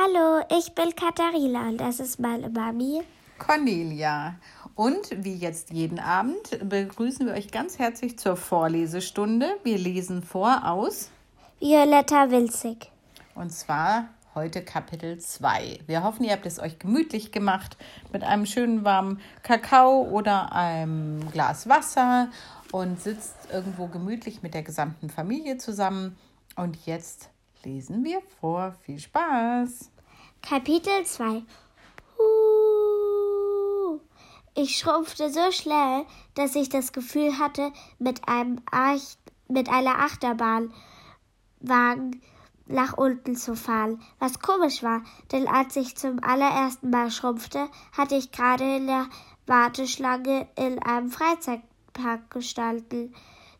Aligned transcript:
Hallo, 0.00 0.44
ich 0.56 0.76
bin 0.76 0.94
Katharina 0.94 1.70
und 1.70 1.78
das 1.78 1.98
ist 1.98 2.20
meine 2.20 2.48
Mami. 2.48 3.02
Cornelia. 3.36 4.36
Und 4.76 5.10
wie 5.24 5.34
jetzt 5.34 5.70
jeden 5.72 5.98
Abend 5.98 6.56
begrüßen 6.62 7.26
wir 7.26 7.32
euch 7.32 7.50
ganz 7.50 7.80
herzlich 7.80 8.16
zur 8.16 8.36
Vorlesestunde. 8.36 9.56
Wir 9.64 9.76
lesen 9.76 10.22
vor 10.22 10.60
aus 10.64 11.10
Violetta 11.58 12.30
Wilzig. 12.30 12.92
Und 13.34 13.50
zwar 13.50 14.10
heute 14.36 14.62
Kapitel 14.62 15.18
2. 15.18 15.80
Wir 15.88 16.04
hoffen, 16.04 16.22
ihr 16.22 16.32
habt 16.32 16.46
es 16.46 16.60
euch 16.60 16.78
gemütlich 16.78 17.32
gemacht 17.32 17.76
mit 18.12 18.22
einem 18.22 18.46
schönen 18.46 18.84
warmen 18.84 19.20
Kakao 19.42 20.02
oder 20.02 20.52
einem 20.52 21.28
Glas 21.32 21.68
Wasser 21.68 22.28
und 22.70 23.02
sitzt 23.02 23.34
irgendwo 23.52 23.88
gemütlich 23.88 24.44
mit 24.44 24.54
der 24.54 24.62
gesamten 24.62 25.10
Familie 25.10 25.58
zusammen. 25.58 26.16
Und 26.54 26.86
jetzt 26.86 27.30
lesen 27.64 28.04
wir 28.04 28.20
vor. 28.40 28.74
Viel 28.82 28.98
Spaß! 28.98 29.90
Kapitel 30.42 31.04
2 31.04 31.42
Ich 34.54 34.78
schrumpfte 34.78 35.30
so 35.30 35.50
schnell, 35.50 36.04
dass 36.34 36.54
ich 36.54 36.68
das 36.68 36.92
Gefühl 36.92 37.38
hatte, 37.38 37.72
mit, 37.98 38.28
einem 38.28 38.60
Arch 38.70 39.16
mit 39.48 39.68
einer 39.68 39.98
Achterbahnwagen 39.98 42.22
nach 42.66 42.96
unten 42.96 43.34
zu 43.34 43.56
fahren, 43.56 44.00
was 44.18 44.40
komisch 44.40 44.82
war, 44.82 45.02
denn 45.32 45.48
als 45.48 45.74
ich 45.76 45.96
zum 45.96 46.22
allerersten 46.22 46.90
Mal 46.90 47.10
schrumpfte, 47.10 47.68
hatte 47.96 48.16
ich 48.16 48.30
gerade 48.30 48.76
in 48.76 48.86
der 48.86 49.06
Warteschlange 49.46 50.46
in 50.56 50.78
einem 50.80 51.10
Freizeitpark 51.10 52.30
gestanden. 52.30 53.14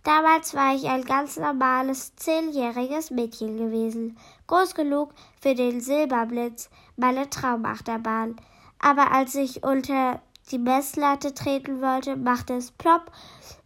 Damals 0.09 0.55
war 0.55 0.75
ich 0.75 0.87
ein 0.87 1.05
ganz 1.05 1.37
normales 1.37 2.17
zehnjähriges 2.17 3.11
Mädchen 3.11 3.59
gewesen, 3.59 4.17
groß 4.47 4.75
genug 4.75 5.13
für 5.39 5.55
den 5.55 5.83
Silberblitz, 5.83 6.71
meine 6.97 7.29
Traumachterbahn. 7.29 8.37
Aber 8.79 9.13
als 9.13 9.35
ich 9.35 9.65
unter 9.65 10.23
die 10.51 10.57
Messlatte 10.57 11.35
treten 11.35 11.83
wollte, 11.83 12.17
machte 12.17 12.55
es 12.55 12.71
plopp 12.71 13.13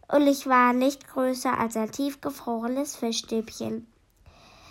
und 0.09 0.27
ich 0.27 0.45
war 0.45 0.73
nicht 0.73 1.07
größer 1.07 1.57
als 1.57 1.77
ein 1.77 1.93
tiefgefrorenes 1.93 2.97
Fischstäbchen. 2.97 3.87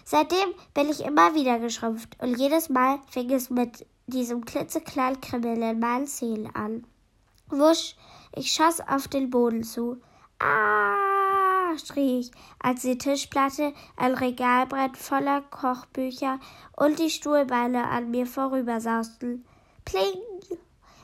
Seitdem 0.05 0.53
bin 0.75 0.91
ich 0.91 1.01
immer 1.01 1.35
wieder 1.35 1.59
geschrumpft 1.59 2.19
und 2.23 2.39
jedes 2.39 2.69
Mal 2.69 2.99
fing 3.09 3.31
es 3.31 3.49
mit 3.49 3.87
diesem 4.07 4.45
klitzekleinen 4.45 5.23
Kribbeln 5.23 5.63
in 5.63 5.81
meinen 5.81 6.07
Zähnen 6.07 6.55
an. 6.55 6.85
Wusch, 7.49 7.97
ich 8.37 8.53
schoss 8.53 8.87
auf 8.87 9.09
den 9.09 9.31
Boden 9.31 9.65
zu. 9.65 10.03
Ah, 10.39 11.12
schrie 11.79 12.21
ich, 12.21 12.31
als 12.59 12.83
die 12.83 12.99
Tischplatte, 12.99 13.73
ein 13.97 14.15
Regalbrett 14.15 14.97
voller 14.97 15.43
Kochbücher 15.43 16.39
und 16.77 16.99
die 16.99 17.11
Stuhlbeine 17.11 17.89
an 17.89 18.11
mir 18.11 18.27
vorübersausten. 18.27 19.45
Pling! 19.85 20.21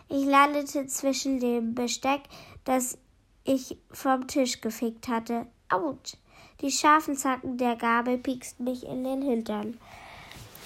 Ich 0.09 0.25
landete 0.25 0.87
zwischen 0.87 1.41
dem 1.41 1.75
Besteck, 1.75 2.23
das 2.65 2.97
ich 3.45 3.77
vom 3.91 4.27
Tisch 4.27 4.61
gefickt 4.61 5.09
hatte. 5.09 5.47
Autsch! 5.69 6.15
Die 6.61 6.71
scharfen 6.71 7.17
Zacken 7.17 7.57
der 7.57 7.77
Gabel 7.77 8.19
pieksten 8.19 8.65
mich 8.65 8.85
in 8.85 9.05
den 9.05 9.23
Hintern. 9.23 9.79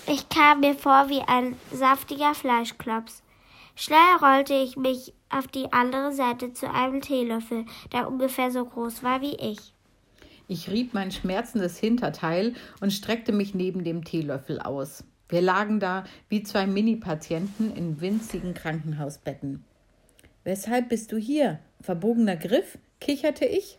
Ich 0.06 0.28
kam 0.28 0.60
mir 0.60 0.74
vor 0.74 1.08
wie 1.08 1.20
ein 1.20 1.56
saftiger 1.70 2.34
Fleischklops. 2.34 3.22
Schnell 3.74 4.16
rollte 4.20 4.54
ich 4.54 4.76
mich 4.76 5.12
auf 5.30 5.46
die 5.46 5.72
andere 5.72 6.12
Seite 6.12 6.52
zu 6.52 6.70
einem 6.70 7.00
Teelöffel, 7.00 7.66
der 7.92 8.08
ungefähr 8.08 8.50
so 8.50 8.64
groß 8.64 9.02
war 9.02 9.20
wie 9.20 9.36
ich. 9.36 9.72
Ich 10.48 10.70
rieb 10.70 10.94
mein 10.94 11.10
schmerzendes 11.10 11.78
Hinterteil 11.78 12.54
und 12.80 12.92
streckte 12.92 13.32
mich 13.32 13.54
neben 13.54 13.84
dem 13.84 14.04
Teelöffel 14.04 14.60
aus. 14.60 15.04
Wir 15.28 15.40
lagen 15.40 15.80
da 15.80 16.04
wie 16.28 16.42
zwei 16.42 16.66
Mini-Patienten 16.66 17.74
in 17.74 18.00
winzigen 18.00 18.54
Krankenhausbetten. 18.54 19.64
Weshalb 20.44 20.88
bist 20.88 21.12
du 21.12 21.16
hier? 21.16 21.58
Verbogener 21.80 22.36
Griff? 22.36 22.78
kicherte 23.00 23.44
ich. 23.44 23.78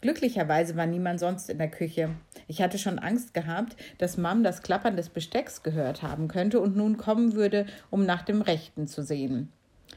Glücklicherweise 0.00 0.76
war 0.76 0.86
niemand 0.86 1.20
sonst 1.20 1.48
in 1.48 1.58
der 1.58 1.70
Küche. 1.70 2.10
Ich 2.48 2.60
hatte 2.62 2.78
schon 2.78 2.98
Angst 2.98 3.32
gehabt, 3.32 3.76
dass 3.98 4.18
Mom 4.18 4.42
das 4.42 4.62
Klappern 4.62 4.96
des 4.96 5.08
Bestecks 5.08 5.62
gehört 5.62 6.02
haben 6.02 6.28
könnte 6.28 6.60
und 6.60 6.76
nun 6.76 6.96
kommen 6.96 7.34
würde, 7.34 7.66
um 7.90 8.04
nach 8.04 8.22
dem 8.22 8.42
Rechten 8.42 8.86
zu 8.86 9.02
sehen. 9.02 9.50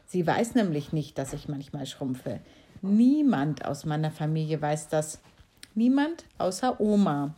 Sie 0.05 0.25
weiß 0.25 0.55
nämlich 0.55 0.93
nicht, 0.93 1.17
dass 1.17 1.33
ich 1.33 1.47
manchmal 1.47 1.85
schrumpfe. 1.85 2.39
Niemand 2.81 3.65
aus 3.65 3.85
meiner 3.85 4.11
Familie 4.11 4.61
weiß 4.61 4.87
das. 4.87 5.19
Niemand 5.79 6.25
außer 6.39 6.81
Oma. 6.81 7.35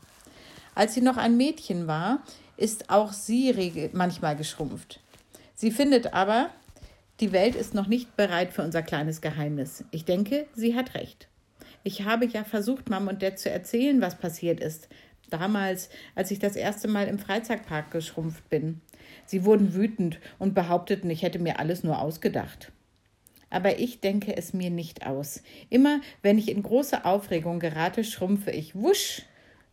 Als 0.73 0.95
sie 0.95 1.01
noch 1.01 1.17
ein 1.17 1.37
Mädchen 1.37 1.85
war, 1.85 2.23
ist 2.57 2.89
auch 2.89 3.13
sie 3.13 3.91
manchmal 3.93 4.35
geschrumpft. 4.35 4.99
Sie 5.53 5.69
findet 5.69 6.15
aber, 6.15 6.49
die 7.19 7.33
Welt 7.33 7.53
ist 7.53 7.75
noch 7.75 7.85
nicht 7.85 8.17
bereit 8.17 8.51
für 8.51 8.63
unser 8.63 8.81
kleines 8.81 9.21
Geheimnis. 9.21 9.83
Ich 9.91 10.05
denke, 10.05 10.47
sie 10.55 10.75
hat 10.75 10.95
recht. 10.95 11.27
Ich 11.83 12.01
habe 12.01 12.25
ja 12.25 12.43
versucht, 12.43 12.89
Mom 12.89 13.09
und 13.09 13.21
Dad 13.21 13.37
zu 13.37 13.51
erzählen, 13.51 14.01
was 14.01 14.17
passiert 14.17 14.59
ist. 14.59 14.87
Damals, 15.29 15.89
als 16.15 16.31
ich 16.31 16.39
das 16.39 16.55
erste 16.55 16.87
Mal 16.87 17.07
im 17.09 17.19
Freizeitpark 17.19 17.91
geschrumpft 17.91 18.49
bin. 18.49 18.81
Sie 19.27 19.45
wurden 19.45 19.75
wütend 19.75 20.19
und 20.39 20.55
behaupteten, 20.55 21.11
ich 21.11 21.21
hätte 21.21 21.37
mir 21.37 21.59
alles 21.59 21.83
nur 21.83 22.01
ausgedacht. 22.01 22.71
Aber 23.51 23.77
ich 23.77 23.99
denke 23.99 24.35
es 24.35 24.53
mir 24.53 24.71
nicht 24.71 25.05
aus. 25.05 25.43
Immer, 25.69 26.01
wenn 26.23 26.39
ich 26.39 26.49
in 26.49 26.63
große 26.63 27.05
Aufregung 27.05 27.59
gerate, 27.59 28.03
schrumpfe 28.03 28.49
ich 28.49 28.75
wusch 28.75 29.23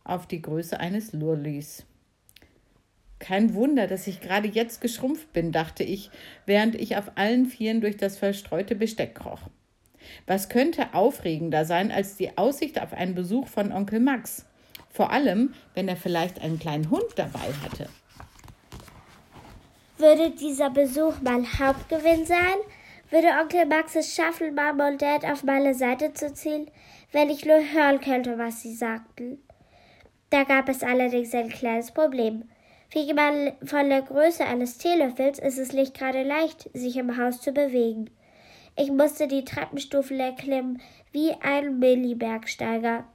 auf 0.03 0.27
die 0.27 0.41
Größe 0.41 0.79
eines 0.79 1.13
Lurlis. 1.13 1.85
Kein 3.19 3.53
Wunder, 3.53 3.87
dass 3.87 4.07
ich 4.07 4.21
gerade 4.21 4.47
jetzt 4.47 4.81
geschrumpft 4.81 5.33
bin, 5.33 5.51
dachte 5.51 5.83
ich, 5.83 6.09
während 6.45 6.75
ich 6.75 6.95
auf 6.95 7.13
allen 7.15 7.47
Vieren 7.47 7.81
durch 7.81 7.97
das 7.97 8.17
verstreute 8.17 8.75
Besteck 8.75 9.15
kroch. 9.15 9.41
Was 10.25 10.49
könnte 10.49 10.93
aufregender 10.93 11.65
sein 11.65 11.91
als 11.91 12.15
die 12.15 12.37
Aussicht 12.37 12.81
auf 12.81 12.93
einen 12.93 13.15
Besuch 13.15 13.47
von 13.47 13.71
Onkel 13.71 13.99
Max? 13.99 14.45
Vor 14.89 15.11
allem, 15.11 15.53
wenn 15.73 15.87
er 15.87 15.97
vielleicht 15.97 16.41
einen 16.41 16.59
kleinen 16.59 16.89
Hund 16.89 17.05
dabei 17.15 17.53
hatte. 17.63 17.89
Würde 19.97 20.31
dieser 20.31 20.69
Besuch 20.69 21.15
mein 21.21 21.45
Hauptgewinn 21.59 22.25
sein? 22.25 22.55
Würde 23.09 23.29
Onkel 23.41 23.65
Max 23.65 23.95
es 23.95 24.13
schaffen, 24.13 24.53
Mama 24.53 24.87
und 24.89 25.01
Dad 25.01 25.25
auf 25.25 25.43
meine 25.43 25.73
Seite 25.73 26.13
zu 26.13 26.31
ziehen, 26.33 26.69
wenn 27.11 27.29
ich 27.29 27.45
nur 27.45 27.57
hören 27.57 27.99
könnte, 27.99 28.37
was 28.37 28.61
sie 28.61 28.73
sagten? 28.73 29.43
Da 30.29 30.43
gab 30.43 30.69
es 30.69 30.83
allerdings 30.83 31.33
ein 31.33 31.49
kleines 31.49 31.91
Problem. 31.91 32.43
Wie 32.91 33.11
man 33.13 33.53
von 33.63 33.89
der 33.89 34.03
Größe 34.03 34.45
eines 34.45 34.77
Teelöffels 34.77 35.39
ist 35.39 35.57
es 35.57 35.73
nicht 35.73 35.97
gerade 35.97 36.23
leicht, 36.23 36.69
sich 36.73 36.97
im 36.97 37.17
Haus 37.17 37.41
zu 37.41 37.51
bewegen. 37.51 38.09
Ich 38.75 38.91
musste 38.91 39.27
die 39.27 39.43
Treppenstufen 39.43 40.19
erklimmen 40.19 40.81
wie 41.11 41.33
ein 41.41 41.79
Millibergsteiger. 41.79 43.05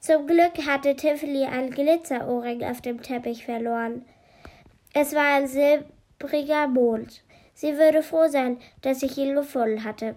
Zum 0.00 0.26
Glück 0.26 0.66
hatte 0.66 0.94
Tiffany 0.94 1.44
ein 1.44 1.70
Glitzerohrring 1.70 2.62
auf 2.64 2.80
dem 2.80 3.02
Teppich 3.02 3.44
verloren. 3.44 4.04
Es 4.92 5.14
war 5.14 5.36
ein 5.36 5.46
silbriger 5.46 6.68
Mond. 6.68 7.22
Sie 7.56 7.76
würde 7.78 8.02
froh 8.02 8.28
sein, 8.28 8.58
dass 8.82 9.02
ich 9.02 9.16
ihn 9.16 9.34
gefunden 9.34 9.82
hatte. 9.82 10.16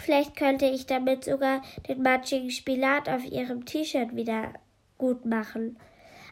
Vielleicht 0.00 0.36
könnte 0.36 0.66
ich 0.66 0.86
damit 0.86 1.22
sogar 1.22 1.62
den 1.88 2.02
matschigen 2.02 2.50
Spinat 2.50 3.08
auf 3.08 3.24
ihrem 3.24 3.64
T-Shirt 3.64 4.16
wieder 4.16 4.52
gut 4.98 5.24
machen. 5.24 5.78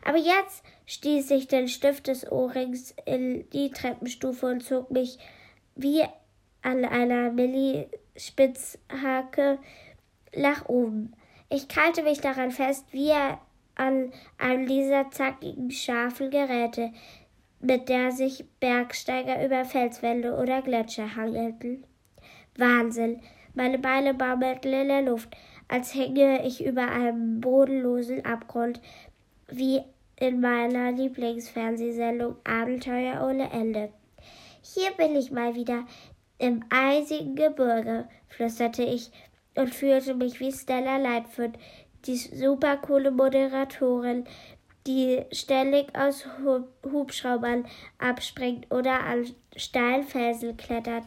Aber 0.04 0.18
jetzt 0.18 0.64
stieß 0.86 1.30
ich 1.30 1.46
den 1.46 1.68
Stift 1.68 2.08
des 2.08 2.28
Ohrrings 2.30 2.96
in 3.06 3.48
die 3.50 3.70
Treppenstufe 3.70 4.46
und 4.46 4.64
zog 4.64 4.90
mich 4.90 5.18
wie 5.76 6.02
an 6.62 6.84
einer 6.84 7.30
Millispitzhake 7.30 9.60
nach 10.36 10.68
oben. 10.68 11.12
Ich 11.48 11.68
krallte 11.68 12.02
mich 12.02 12.20
daran 12.20 12.50
fest, 12.50 12.86
wie 12.90 13.12
an 13.76 14.12
einem 14.38 14.66
dieser 14.66 15.12
zackigen, 15.12 15.70
scharfen 15.70 16.30
Geräte, 16.30 16.90
mit 17.64 17.88
der 17.88 18.12
sich 18.12 18.44
Bergsteiger 18.60 19.44
über 19.44 19.64
Felswände 19.64 20.34
oder 20.36 20.60
Gletscher 20.62 21.16
hangelten. 21.16 21.84
Wahnsinn! 22.56 23.20
Meine 23.54 23.78
Beine 23.78 24.14
baumelten 24.14 24.72
in 24.72 24.88
der 24.88 25.02
Luft, 25.02 25.34
als 25.68 25.94
hänge 25.94 26.44
ich 26.46 26.64
über 26.64 26.90
einem 26.90 27.40
bodenlosen 27.40 28.24
Abgrund, 28.24 28.80
wie 29.48 29.80
in 30.18 30.40
meiner 30.40 30.92
Lieblingsfernsehsendung 30.92 32.36
Abenteuer 32.44 33.26
ohne 33.26 33.50
Ende. 33.52 33.90
Hier 34.62 34.90
bin 34.96 35.14
ich 35.16 35.30
mal 35.30 35.54
wieder 35.54 35.84
im 36.38 36.64
eisigen 36.70 37.36
Gebirge, 37.36 38.08
flüsterte 38.28 38.82
ich 38.82 39.10
und 39.56 39.72
fühlte 39.72 40.14
mich 40.14 40.40
wie 40.40 40.52
Stella 40.52 40.96
Lightfoot, 40.96 41.52
die 42.06 42.16
supercoole 42.16 43.10
Moderatorin, 43.10 44.24
die 44.86 45.22
ständig 45.32 45.96
aus 45.96 46.26
Hubschraubern 46.84 47.66
abspringt 47.98 48.70
oder 48.70 49.00
an 49.04 49.26
steilen 49.56 50.04
Felsen 50.04 50.56
klettert. 50.56 51.04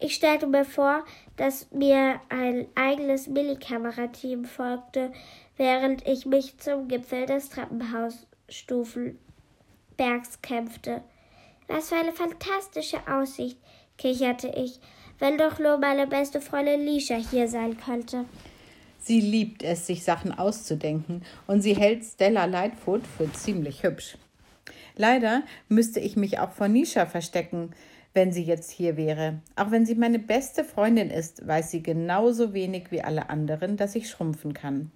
Ich 0.00 0.14
stellte 0.14 0.48
mir 0.48 0.64
vor, 0.64 1.04
dass 1.36 1.70
mir 1.70 2.20
ein 2.28 2.66
eigenes 2.74 3.28
Millikamerateam 3.28 4.44
folgte, 4.44 5.12
während 5.56 6.06
ich 6.08 6.26
mich 6.26 6.58
zum 6.58 6.88
Gipfel 6.88 7.26
des 7.26 7.50
Treppenhaus 7.50 8.26
Stufenbergs 8.48 10.42
kämpfte. 10.42 11.02
Was 11.68 11.90
für 11.90 11.96
eine 11.96 12.12
fantastische 12.12 12.98
Aussicht, 13.08 13.58
kicherte 13.96 14.48
ich. 14.48 14.80
Wenn 15.20 15.38
doch 15.38 15.60
nur 15.60 15.78
meine 15.78 16.08
beste 16.08 16.40
Freundin 16.40 16.84
Lisha 16.84 17.14
hier 17.14 17.46
sein 17.46 17.78
könnte. 17.78 18.24
Sie 19.04 19.20
liebt 19.20 19.64
es, 19.64 19.86
sich 19.86 20.04
Sachen 20.04 20.32
auszudenken, 20.32 21.22
und 21.48 21.60
sie 21.60 21.74
hält 21.74 22.04
Stella 22.04 22.44
Lightfoot 22.44 23.02
für 23.04 23.30
ziemlich 23.32 23.82
hübsch. 23.82 24.16
Leider 24.94 25.42
müsste 25.68 25.98
ich 25.98 26.16
mich 26.16 26.38
auch 26.38 26.52
vor 26.52 26.68
Nisha 26.68 27.06
verstecken, 27.06 27.70
wenn 28.14 28.30
sie 28.30 28.44
jetzt 28.44 28.70
hier 28.70 28.96
wäre. 28.96 29.40
Auch 29.56 29.72
wenn 29.72 29.86
sie 29.86 29.96
meine 29.96 30.20
beste 30.20 30.62
Freundin 30.62 31.10
ist, 31.10 31.44
weiß 31.46 31.72
sie 31.72 31.82
genauso 31.82 32.54
wenig 32.54 32.92
wie 32.92 33.02
alle 33.02 33.28
anderen, 33.28 33.76
dass 33.76 33.96
ich 33.96 34.08
schrumpfen 34.08 34.54
kann. 34.54 34.92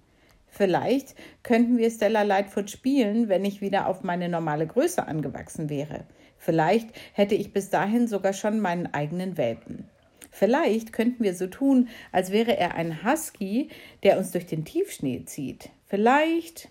Vielleicht 0.47 1.15
könnten 1.43 1.77
wir 1.77 1.91
Stella 1.91 2.21
Lightfoot 2.21 2.69
spielen, 2.69 3.27
wenn 3.27 3.43
ich 3.43 3.59
wieder 3.59 3.87
auf 3.87 4.03
meine 4.03 4.29
normale 4.29 4.67
Größe 4.67 5.05
angewachsen 5.05 5.69
wäre. 5.69 6.05
Vielleicht 6.37 6.89
hätte 7.13 7.35
ich 7.35 7.51
bis 7.51 7.69
dahin 7.69 8.07
sogar 8.07 8.31
schon 8.31 8.61
meinen 8.61 8.93
eigenen 8.93 9.37
Welpen. 9.37 9.89
Vielleicht 10.37 10.93
könnten 10.93 11.23
wir 11.23 11.33
so 11.33 11.47
tun, 11.47 11.89
als 12.11 12.31
wäre 12.31 12.55
er 12.55 12.75
ein 12.75 13.03
Husky, 13.03 13.69
der 14.03 14.19
uns 14.19 14.31
durch 14.31 14.45
den 14.45 14.65
Tiefschnee 14.65 15.25
zieht. 15.25 15.69
Vielleicht, 15.87 16.69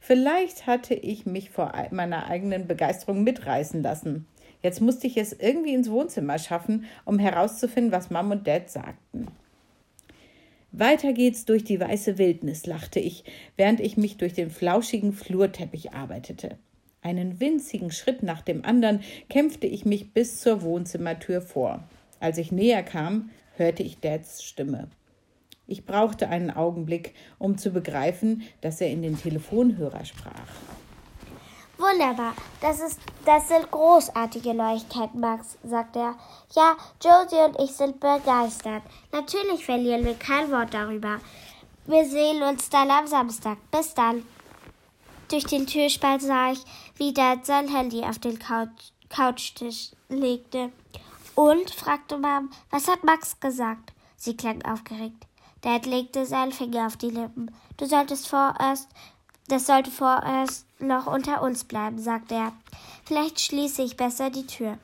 vielleicht 0.00 0.66
hatte 0.66 0.94
ich 0.94 1.26
mich 1.26 1.50
vor 1.50 1.74
meiner 1.90 2.28
eigenen 2.28 2.66
Begeisterung 2.66 3.22
mitreißen 3.22 3.82
lassen. 3.82 4.26
Jetzt 4.62 4.80
musste 4.80 5.08
ich 5.08 5.18
es 5.18 5.34
irgendwie 5.34 5.74
ins 5.74 5.90
Wohnzimmer 5.90 6.38
schaffen, 6.38 6.86
um 7.04 7.18
herauszufinden, 7.18 7.92
was 7.92 8.08
Mom 8.08 8.30
und 8.30 8.46
Dad 8.46 8.70
sagten. 8.70 9.26
Weiter 10.70 11.12
geht's 11.12 11.44
durch 11.44 11.64
die 11.64 11.80
weiße 11.80 12.16
Wildnis, 12.16 12.64
lachte 12.64 12.98
ich, 12.98 13.24
während 13.58 13.80
ich 13.80 13.98
mich 13.98 14.16
durch 14.16 14.32
den 14.32 14.50
flauschigen 14.50 15.12
Flurteppich 15.12 15.92
arbeitete. 15.92 16.56
Einen 17.02 17.40
winzigen 17.40 17.90
Schritt 17.90 18.22
nach 18.22 18.40
dem 18.40 18.64
anderen 18.64 19.00
kämpfte 19.28 19.66
ich 19.66 19.84
mich 19.84 20.14
bis 20.14 20.40
zur 20.40 20.62
Wohnzimmertür 20.62 21.42
vor. 21.42 21.86
Als 22.22 22.38
ich 22.38 22.52
näher 22.52 22.84
kam, 22.84 23.30
hörte 23.56 23.82
ich 23.82 23.98
Dads 23.98 24.44
Stimme. 24.44 24.88
Ich 25.66 25.84
brauchte 25.84 26.28
einen 26.28 26.52
Augenblick, 26.52 27.14
um 27.40 27.58
zu 27.58 27.70
begreifen, 27.70 28.42
dass 28.60 28.80
er 28.80 28.90
in 28.90 29.02
den 29.02 29.18
Telefonhörer 29.18 30.04
sprach. 30.04 30.46
Wunderbar, 31.78 32.34
das, 32.60 32.78
ist, 32.78 33.00
das 33.24 33.48
sind 33.48 33.68
großartige 33.72 34.54
Neuigkeiten, 34.54 35.18
Max, 35.18 35.58
sagt 35.64 35.96
er. 35.96 36.14
Ja, 36.54 36.76
Josie 37.02 37.42
und 37.44 37.58
ich 37.58 37.72
sind 37.72 37.98
begeistert. 37.98 38.84
Natürlich 39.10 39.64
verlieren 39.64 40.04
wir 40.04 40.14
kein 40.14 40.48
Wort 40.52 40.72
darüber. 40.72 41.18
Wir 41.86 42.04
sehen 42.04 42.40
uns 42.44 42.70
dann 42.70 42.88
am 42.88 43.08
Samstag. 43.08 43.58
Bis 43.72 43.94
dann. 43.94 44.22
Durch 45.28 45.44
den 45.44 45.66
Türspalt 45.66 46.22
sah 46.22 46.52
ich, 46.52 46.60
wie 46.98 47.12
Dad 47.12 47.44
sein 47.44 47.66
Handy 47.66 48.02
auf 48.02 48.20
den 48.20 48.38
Couch 48.38 48.92
Couchtisch 49.08 49.90
legte. 50.08 50.70
Und? 51.34 51.70
fragte 51.70 52.18
Mom, 52.18 52.50
was 52.70 52.88
hat 52.88 53.04
Max 53.04 53.40
gesagt? 53.40 53.92
Sie 54.16 54.36
klang 54.36 54.62
aufgeregt. 54.64 55.26
Dad 55.62 55.86
legte 55.86 56.26
seinen 56.26 56.52
Finger 56.52 56.86
auf 56.86 56.96
die 56.96 57.10
Lippen. 57.10 57.54
Du 57.76 57.86
solltest 57.86 58.28
vorerst, 58.28 58.88
das 59.48 59.66
sollte 59.66 59.90
vorerst 59.90 60.66
noch 60.80 61.06
unter 61.06 61.42
uns 61.42 61.64
bleiben, 61.64 61.98
sagte 61.98 62.34
er. 62.34 62.52
Vielleicht 63.04 63.40
schließe 63.40 63.82
ich 63.82 63.96
besser 63.96 64.30
die 64.30 64.46
Tür. 64.46 64.78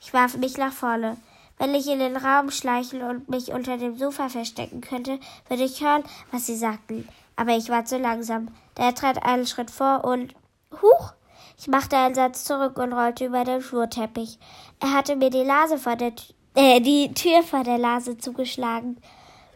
Ich 0.00 0.12
warf 0.12 0.36
mich 0.36 0.56
nach 0.56 0.72
vorne. 0.72 1.16
Wenn 1.58 1.74
ich 1.74 1.88
in 1.88 1.98
den 1.98 2.16
Raum 2.16 2.50
schleichen 2.50 3.02
und 3.02 3.28
mich 3.28 3.52
unter 3.52 3.78
dem 3.78 3.98
Sofa 3.98 4.28
verstecken 4.28 4.80
könnte, 4.80 5.18
würde 5.48 5.64
ich 5.64 5.82
hören, 5.82 6.04
was 6.30 6.46
sie 6.46 6.56
sagten. 6.56 7.08
Aber 7.34 7.56
ich 7.56 7.68
war 7.68 7.84
zu 7.84 7.98
langsam. 7.98 8.48
Der 8.76 8.94
trat 8.94 9.24
einen 9.24 9.46
Schritt 9.46 9.70
vor 9.70 10.04
und 10.04 10.34
Huch! 10.82 11.12
Ich 11.58 11.66
machte 11.66 11.96
einen 11.96 12.14
Satz 12.14 12.44
zurück 12.44 12.78
und 12.78 12.92
rollte 12.92 13.26
über 13.26 13.42
den 13.42 13.60
Flurteppich. 13.60 14.38
Er 14.80 14.92
hatte 14.92 15.16
mir 15.16 15.30
die 15.30 15.44
Nase 15.44 15.76
vor 15.76 15.96
der 15.96 16.12
äh, 16.54 16.80
die 16.80 17.12
Tür 17.14 17.42
vor 17.42 17.64
der 17.64 17.78
Nase 17.78 18.16
zugeschlagen. 18.16 18.96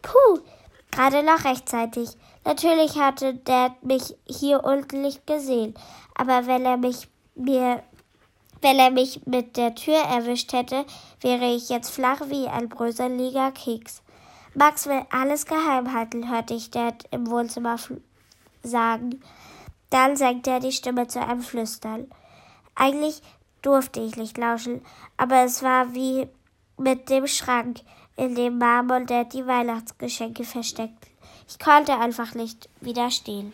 Puh, 0.02 0.40
gerade 0.90 1.22
noch 1.22 1.44
rechtzeitig. 1.44 2.10
Natürlich 2.44 2.98
hatte 2.98 3.34
Dad 3.34 3.84
mich 3.84 4.16
hier 4.26 4.64
unten 4.64 5.02
nicht 5.02 5.26
gesehen, 5.26 5.74
aber 6.14 6.46
wenn 6.46 6.64
er 6.64 6.76
mich 6.76 7.08
mir 7.36 7.82
wenn 8.60 8.78
er 8.78 8.90
mich 8.90 9.26
mit 9.26 9.56
der 9.56 9.74
Tür 9.74 9.98
erwischt 9.98 10.52
hätte, 10.52 10.84
wäre 11.20 11.52
ich 11.52 11.68
jetzt 11.68 11.90
flach 11.90 12.20
wie 12.26 12.46
ein 12.46 12.68
bröseliger 12.68 13.50
Keks. 13.50 14.02
Max 14.54 14.86
will 14.86 15.02
alles 15.10 15.46
geheim 15.46 15.92
halten, 15.92 16.30
hörte 16.30 16.54
ich 16.54 16.70
Dad 16.70 17.04
im 17.10 17.28
Wohnzimmer 17.28 17.76
sagen. 18.62 19.20
Dann 19.92 20.16
senkte 20.16 20.48
er 20.48 20.60
die 20.60 20.72
Stimme 20.72 21.06
zu 21.06 21.20
einem 21.20 21.42
Flüstern. 21.42 22.10
Eigentlich 22.74 23.20
durfte 23.60 24.00
ich 24.00 24.16
nicht 24.16 24.38
lauschen, 24.38 24.80
aber 25.18 25.44
es 25.44 25.62
war 25.62 25.92
wie 25.92 26.28
mit 26.78 27.10
dem 27.10 27.26
Schrank, 27.26 27.80
in 28.16 28.34
dem 28.34 28.58
Mom 28.58 28.90
und 28.90 29.10
Dad 29.10 29.34
die 29.34 29.46
Weihnachtsgeschenke 29.46 30.44
versteckten. 30.44 31.12
Ich 31.46 31.58
konnte 31.58 31.98
einfach 31.98 32.34
nicht 32.34 32.70
widerstehen. 32.80 33.52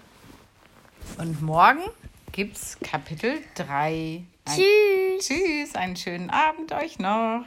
Und 1.18 1.42
morgen 1.42 1.82
gibt's 2.30 2.78
Kapitel 2.84 3.40
3. 3.56 4.22
Tschüss. 4.46 5.26
Tschüss, 5.26 5.74
einen 5.74 5.96
schönen 5.96 6.30
Abend 6.30 6.70
euch 6.70 7.00
noch. 7.00 7.44